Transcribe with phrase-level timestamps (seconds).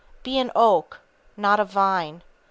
[0.23, 0.99] Be an oak,
[1.37, 2.23] not a vine.